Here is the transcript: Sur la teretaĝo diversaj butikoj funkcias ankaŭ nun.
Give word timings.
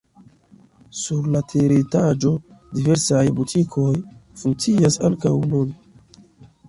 Sur 1.01 1.27
la 1.35 1.41
teretaĝo 1.51 2.31
diversaj 2.77 3.21
butikoj 3.41 3.87
funkcias 4.45 4.99
ankaŭ 5.11 5.35
nun. 5.53 5.77